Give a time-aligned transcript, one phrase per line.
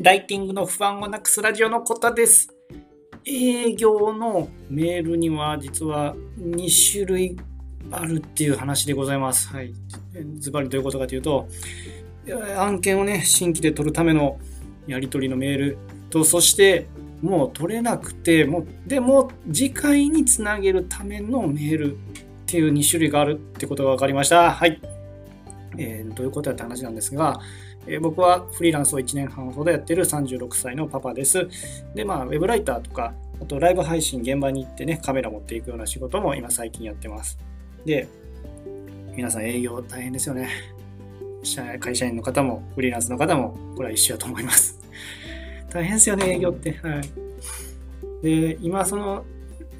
[0.00, 2.48] ライティングの不安をなくすラジオのことです。
[3.26, 7.36] 営業のメールには実は2種類
[7.90, 9.48] あるっていう話でございます。
[9.48, 9.74] はい。
[10.38, 11.46] ズバリどういうことかというと、
[12.56, 14.38] 案件をね、新規で取るための
[14.86, 15.78] やり取りのメール
[16.08, 16.86] と、そして
[17.20, 21.98] もう取れなくて、もでも次回につなげるためのメールっ
[22.46, 24.50] ていう2種類があるってことが分かりました。
[24.50, 24.80] はい。
[25.76, 27.38] えー、どういうことやって話なんですが、
[27.86, 31.48] えー、僕はフリーランスを1年半ほどやってる36歳のパパです。
[31.94, 37.38] で、まあ、ウェブライターとか、あとライブ配信、現場に行ってね、カメラ持っていくような仕事も今最近やってます。
[37.84, 38.06] で、
[39.14, 40.48] 皆さん営業大変ですよね。
[41.80, 44.78] 会社員の方も、フリーランスの方も、これは一緒だと思います。
[45.72, 46.72] 大変ですよね、営業って。
[46.82, 47.02] はい。
[48.22, 49.24] で、今、その、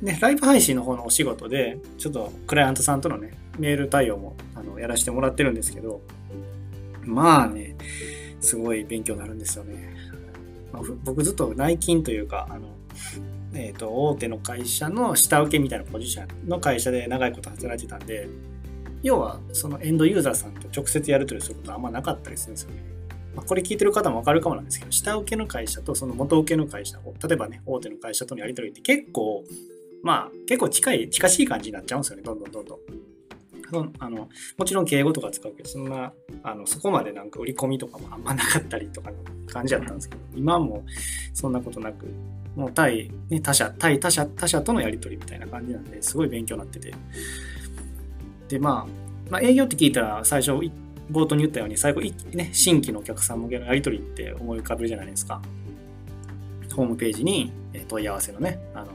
[0.00, 6.00] ね、ライブ配信の方のお仕事で、ちょっとクライアントさんとのね、メール対応もあのやらせてもらってるんですけど、
[7.04, 7.76] まあね、
[8.40, 9.94] すごい勉強になるんですよね。
[10.72, 12.68] まあ、僕ずっと内勤というか、あの、
[13.54, 18.28] えっ、ー、と、大手の会社の下請けみたいなポジションの会社で長いこと働いてたんで、
[19.02, 22.84] 要はそのエンドユーザーさんと直接やるとりすることはあんまなかったりするんですよね。
[23.34, 29.44] まあ、これ聞いてる方もわかるかもなんですけど、下請けの会社とその元請けの会社、例えばね、大手の会社とのやり取りって結構、
[30.02, 32.78] まあ結構近い、近しい感じになっちゃうんですよね、どんどんどんどん。
[33.98, 40.84] あのもちろん敬語とか使うけど、そんな、あのそこまでなんか売り込みとかもあんまなかったりとかの感じだったんですけど、今も
[41.34, 42.06] そんなことなく、
[42.56, 46.94] もう対、ね、他社、対他社、他社とのやり取りみたいな感じなんで、すごい勉強になってて。
[48.48, 50.52] で、まあ、まあ、営業って聞いたら最初、
[51.10, 55.40] 冒頭に言ったように、最後、ね、新規のお客さん向けのやり取りって思い浮かべるじゃないですか。
[56.74, 57.52] ホームページに
[57.88, 58.86] 問い合わせのね、あの、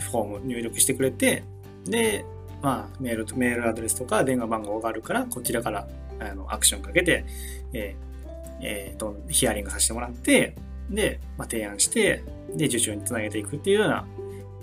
[0.00, 1.42] フォーム入力してくれて、
[1.84, 2.24] で、
[2.64, 5.86] まあ、メールとメールアドレスとか電話番号があるから、こちらから
[6.18, 7.26] あのアクションかけて、
[7.74, 10.56] えーえー、とヒアリングさせてもらって、
[10.88, 12.24] で、まあ、提案して、
[12.56, 14.06] で、受注につなげていくっていうような、ま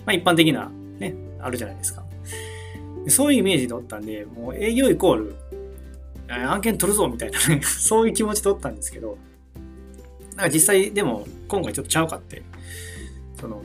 [0.07, 2.03] あ、一般的な、ね、あるじゃないですか。
[3.07, 5.35] そういうイメージでおったんで、もう営業イコール、
[6.27, 9.19] 案件取るぞみたいな、 そういう気持ちでおったんですけど、
[10.35, 12.41] なんか実際でも今回ちょっとちゃうかって、
[13.39, 13.61] その、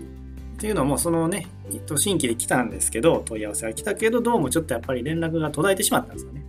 [0.57, 1.47] っていうのも、そのね、
[1.99, 6.43] 新規で来たんですけど、問い合わせが来たけど、どうもちょっとやっぱり連絡が途絶えてしまったんですよね。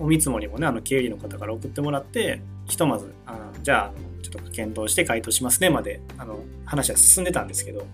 [0.00, 7.86] お見積もりもね、あの経理の方から送ってもらって、ひとまず、あのじゃあ、ちょっと検討して回答しますねまで、あの、話は進んでたんですけど、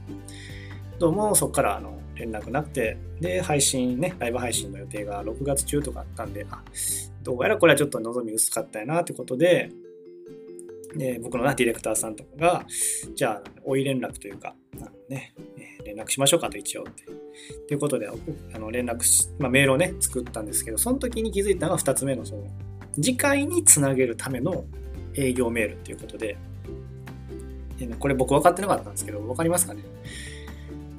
[0.98, 6.62] どうもそこからあの連絡なくて、で、配信ね、ライブ配信の予定が6月中とかあったんで、あ、
[7.22, 9.70] どうやらこれはちょっと望み薄かったやなってことで、
[10.96, 12.66] で、僕のなディレクターさんとかが、
[13.14, 14.54] じゃあ、追い連絡というか、
[15.08, 15.34] ね、
[15.84, 17.04] 連絡しましょうかと一応って。
[17.68, 22.44] ということで、あの連絡し、まあ、メールをね、作ったんですけど、その時に気づいたのが2つ目の、その、
[22.94, 24.64] 次回につなげるための
[25.14, 26.36] 営業メールっていうことで、
[27.78, 29.82] でね、これ僕分かってなかったんですけど、分かりますかね？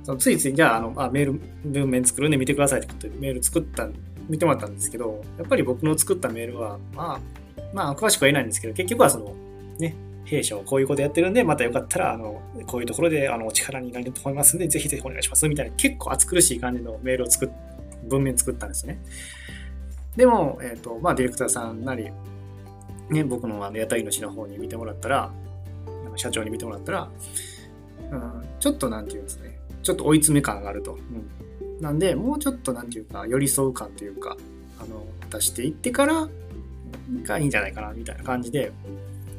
[0.03, 3.89] そのついつい、じゃあ、あのあメール文面作るんで見てくださいってことでメール作った、
[4.29, 7.19] 見てもらったんですけど、やっぱり僕の作ったメールは、まあ、
[7.73, 9.35] まあ、詳しくは言えないんですけど、結局はその、
[9.79, 9.95] ね、
[10.27, 15.47] 弊社をこういうことやってるんで、またよかったら、あの、こういうところで、あの、お力になれると思いますんで、ぜひぜひお願いします。
[15.47, 17.49] みたいな、結構暑苦しい感じのメールを作っ、
[18.03, 18.99] 文面作ったんですね。
[20.17, 22.09] でも、えっ、ー、と、まあ、ディレクターさんなり、
[23.09, 25.31] ね、僕のあの屋台主の方に見てもらったら、
[26.17, 27.09] 社長に見てもらったら、
[28.11, 30.93] うん、ちょっとなんていうんですね、ちょっと追い詰め感があると。
[30.93, 34.35] うん、なんで、もうちょっとなんていうか、寄り添う感というか、
[34.79, 36.27] あの、出していってから
[37.23, 38.71] がいいんじゃないかな、みたいな感じで、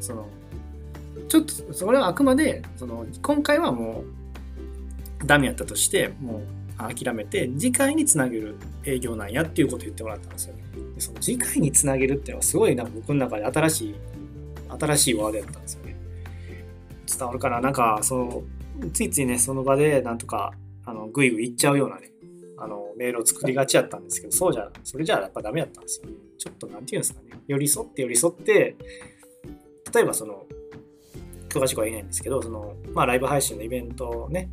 [0.00, 0.28] その、
[1.28, 4.04] ちょっとそれはあくまでその今回はも
[5.22, 6.42] うダメやったとしてもう
[6.94, 10.62] 諦めて次回につなげる営業なんやっていうことを言ってもらったんですよね。
[10.94, 13.94] でその次回につなげるっていうのはすごいなんか僕の中で新しい
[14.78, 15.96] 新しいワードやったんですよね。
[17.06, 17.60] 伝わるかな？
[17.60, 18.42] なんかその
[18.92, 20.52] ついついねその場でなんとか
[20.84, 22.12] あのグイグイいっちゃうようなね
[22.58, 26.08] あのメールを作りがちやったんですけどそうじゃそれじゃやっぱダメやったんですよ。
[26.38, 28.76] ちょっとなんていうんですかね寄り添って寄り添って
[29.92, 30.44] 例えばその
[31.48, 34.50] 詳しくは言えないんですけど、その、まあ、ライブ配信のイベントをね、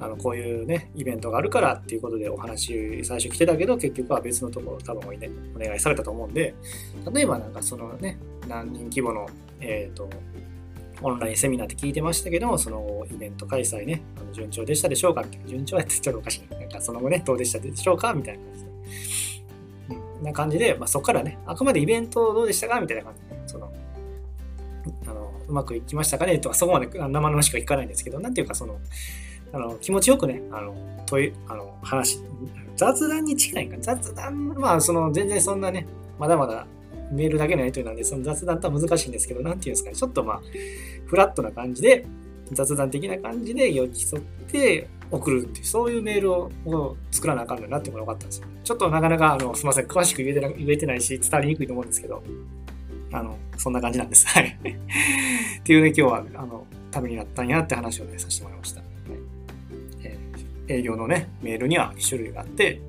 [0.00, 6.54] あの、こういうね、イベントがあるからっていうことでお話、最初来てたけど、結局は別のところ多分お,、ね、お願いされたと思うんで、
[7.12, 8.18] 例えばなんかそのね、
[8.48, 9.26] 何人規模の、
[9.60, 10.08] えっ、ー、と、
[11.02, 15.46] オンラインセミナーって聞いてましたけども、そのイベント開催ね、あの順調でしたでしょうかみたいな。
[15.48, 16.54] 順調やってちょっとおかしい。
[16.54, 18.70] なんかその後ね、どうでしたでしょうかみたいな感じで。
[19.90, 23.72] うん、な感じで、まあ、そこからね、あくまでイベントどうでしたかみたいな感じで、そ、の、
[25.52, 26.38] うまくいきましたかね？
[26.38, 28.78] とか、そこまで生々しくは聞かないんですけど、なんていうか、その、
[29.52, 32.18] あの気持ちよくね、あの、問い、あの、話、
[32.74, 35.86] 雑談に近いか、雑談、まあ、その、全然そんなね、
[36.18, 36.66] まだまだ、
[37.12, 40.42] メールだけのやり取りなんで、その雑談とは難しいんですけど、なんていうんですかね、ちょっとまあ、
[41.04, 42.06] フラットな感じで、
[42.52, 48.46] 雑談的な感じで寄り添って送るっていう、そういうメールを作らなあかんのなってもよかったんですよ。
[48.64, 52.22] ちょっとなかなか、あの、すみません、詳しく言えてな言えてないし、伝わりにくいと思うんですけど、
[53.12, 54.26] あの、そんな感じなんです。
[54.26, 54.58] はい。
[54.58, 58.80] っていうね、今日は、あの、ためになったんやって話をね、させてもらいました。
[58.80, 58.90] はい
[60.04, 62.80] えー、営業のね、メールには2種類があって、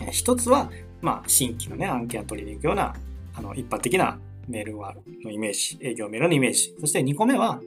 [0.00, 2.94] えー、1つは、まあ、新規のね、案件を取りに行くような、
[3.34, 4.18] あの、一般的な
[4.48, 4.72] メール
[5.24, 6.74] のイメージ、営業メールのイメージ。
[6.80, 7.60] そして2個目は、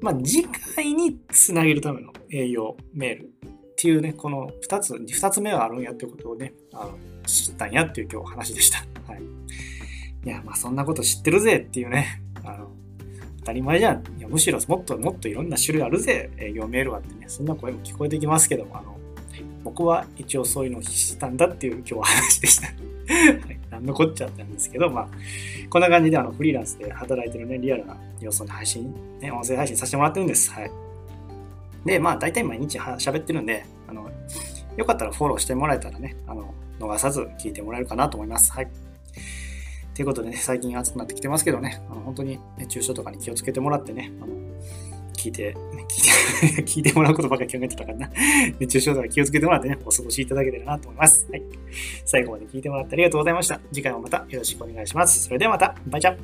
[0.00, 8.78] まあ、次回につなげるための営業メールっていうね、この2つ、2つ目があるんやってことをね、あの知ったんやっていう今日話でした。
[9.06, 9.37] はい。
[10.24, 12.70] いや、まあそんなこと知ってるぜっていうね、 あの、
[13.40, 14.04] 当たり前じゃん。
[14.18, 18.96] いやむしろもっともっといろんな種類あるぜ、営業メールはってね、そんな声も聞こえてきますけども、あの、
[19.64, 22.68] 僕は一応そういうのをしたんだっていう今日は話でした。
[23.08, 25.08] はい、何のこっちゃったんですけど、まあ、
[25.70, 30.50] こんな感じであのフリーランスで働いてるね、リアルな様子の配信、ね、音声配信させてもらってるんです。
[30.50, 30.70] はい。
[31.84, 34.10] で、まあ、大体毎日喋ってるんで、あの、
[34.76, 38.52] よかったらフォローしてもらえたらね、あの、逃さず聞いてもらえるかなと思います。
[38.52, 38.68] はい。
[39.98, 44.32] ということでね、最近暑くなってきてますけどね、あの本当に熱中症とかに気をつけてもらってね、あの
[45.14, 45.56] 聞いて、
[46.44, 48.10] 聞いて、 聞いてもらうことばっかり考えてたからな。
[48.60, 51.26] 熱中症とか気をつけてもらってね、お過ごしいただければなと思います。
[51.32, 51.42] はい。
[52.04, 53.60] 最後まで聞いてもらってありがとうございました。
[53.72, 55.24] 次回もまたよろしくお願いします。
[55.24, 56.16] それではまた、バイチャ